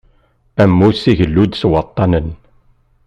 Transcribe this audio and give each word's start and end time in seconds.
Ammus 0.63 1.01
igellu-d 1.11 1.53
s 1.61 1.63
waṭṭanen. 1.69 2.27